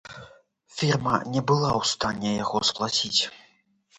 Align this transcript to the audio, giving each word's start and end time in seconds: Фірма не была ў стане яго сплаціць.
Фірма 0.77 1.19
не 1.35 1.43
была 1.51 1.69
ў 1.73 1.83
стане 1.93 2.31
яго 2.43 2.57
сплаціць. 2.73 3.21